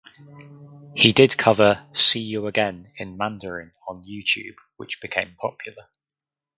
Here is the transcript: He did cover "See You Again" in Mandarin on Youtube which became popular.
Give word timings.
He 0.95 1.13
did 1.13 1.37
cover 1.37 1.87
"See 1.93 2.21
You 2.21 2.47
Again" 2.47 2.91
in 2.97 3.17
Mandarin 3.17 3.71
on 3.87 4.03
Youtube 4.03 4.55
which 4.77 4.99
became 4.99 5.35
popular. 5.39 5.89